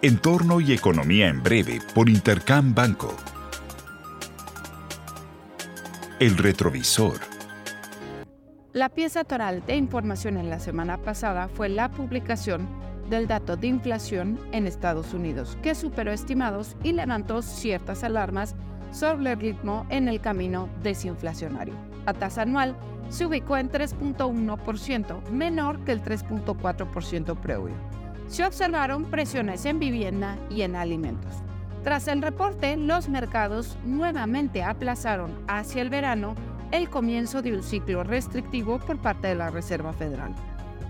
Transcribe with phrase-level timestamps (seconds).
[0.00, 3.12] Entorno y economía en breve por Intercam Banco.
[6.20, 7.18] El retrovisor.
[8.72, 12.68] La pieza toral de información en la semana pasada fue la publicación
[13.10, 18.54] del dato de inflación en Estados Unidos, que superó estimados y levantó ciertas alarmas
[18.92, 21.74] sobre el ritmo en el camino desinflacionario.
[22.06, 22.76] A tasa anual
[23.08, 27.74] se ubicó en 3.1%, menor que el 3.4% previo.
[28.28, 31.32] Se observaron presiones en vivienda y en alimentos.
[31.84, 36.34] Tras el reporte, los mercados nuevamente aplazaron hacia el verano
[36.70, 40.34] el comienzo de un ciclo restrictivo por parte de la Reserva Federal.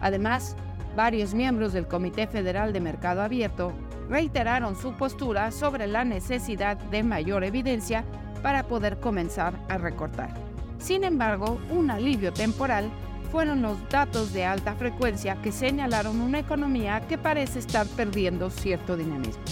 [0.00, 0.56] Además,
[0.96, 3.72] varios miembros del Comité Federal de Mercado Abierto
[4.08, 8.04] reiteraron su postura sobre la necesidad de mayor evidencia
[8.42, 10.47] para poder comenzar a recortar.
[10.78, 12.90] Sin embargo, un alivio temporal
[13.30, 18.96] fueron los datos de alta frecuencia que señalaron una economía que parece estar perdiendo cierto
[18.96, 19.42] dinamismo.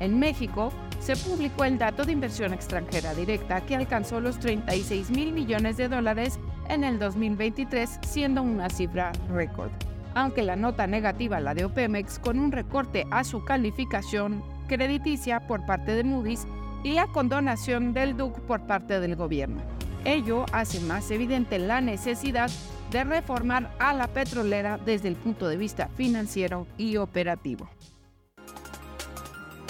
[0.00, 5.32] En México, se publicó el dato de inversión extranjera directa que alcanzó los 36 mil
[5.32, 6.38] millones de dólares
[6.68, 9.70] en el 2023, siendo una cifra récord.
[10.14, 15.64] Aunque la nota negativa, la de Opemex, con un recorte a su calificación crediticia por
[15.64, 16.46] parte de Moody's
[16.82, 19.77] y la condonación del DUC por parte del gobierno.
[20.04, 22.50] Ello hace más evidente la necesidad
[22.90, 27.68] de reformar a la petrolera desde el punto de vista financiero y operativo.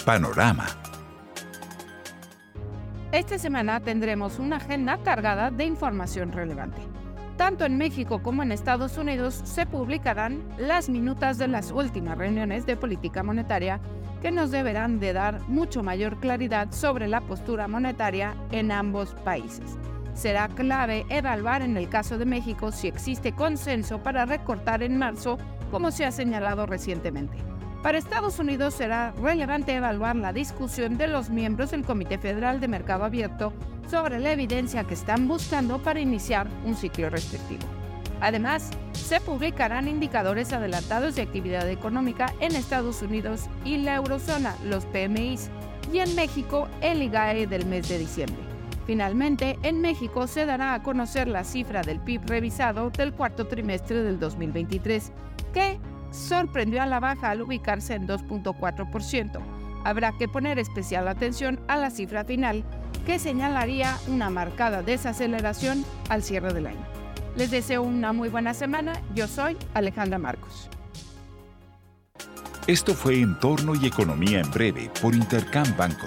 [0.05, 0.67] Panorama.
[3.11, 6.81] Esta semana tendremos una agenda cargada de información relevante.
[7.37, 12.67] Tanto en México como en Estados Unidos se publicarán las minutas de las últimas reuniones
[12.67, 13.81] de política monetaria
[14.21, 19.79] que nos deberán de dar mucho mayor claridad sobre la postura monetaria en ambos países.
[20.19, 25.39] Será clave evaluar en el caso de México si existe consenso para recortar en marzo,
[25.71, 27.37] como se ha señalado recientemente.
[27.85, 32.67] Para Estados Unidos será relevante evaluar la discusión de los miembros del Comité Federal de
[32.67, 33.53] Mercado Abierto
[33.89, 37.63] sobre la evidencia que están buscando para iniciar un ciclo restrictivo.
[38.21, 44.85] Además, se publicarán indicadores adelantados de actividad económica en Estados Unidos y la eurozona, los
[44.87, 45.49] PMIs,
[45.93, 48.48] y en México el IGAE del mes de diciembre.
[48.89, 54.03] Finalmente, en México se dará a conocer la cifra del PIB revisado del cuarto trimestre
[54.03, 55.13] del 2023,
[55.53, 55.79] que
[56.11, 59.41] sorprendió a la baja al ubicarse en 2.4%.
[59.85, 62.65] Habrá que poner especial atención a la cifra final,
[63.05, 66.87] que señalaría una marcada desaceleración al cierre del año.
[67.37, 68.95] Les deseo una muy buena semana.
[69.15, 70.71] Yo soy Alejandra Marcos.
[72.67, 76.07] Esto fue Entorno y Economía en Breve por Intercam Banco.